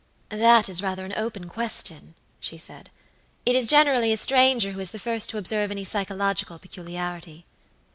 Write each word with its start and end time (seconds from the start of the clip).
"That 0.29 0.67
is 0.67 0.81
rather 0.81 1.05
an 1.05 1.13
open 1.15 1.47
question," 1.47 2.15
she 2.39 2.57
said. 2.57 2.89
"It 3.45 3.55
is 3.55 3.67
generally 3.69 4.11
a 4.11 4.17
stranger 4.17 4.71
who 4.71 4.79
is 4.79 4.89
the 4.89 4.97
first 4.97 5.29
to 5.29 5.37
observe 5.37 5.69
any 5.69 5.83
psychological 5.83 6.57
peculiarity." 6.57 7.45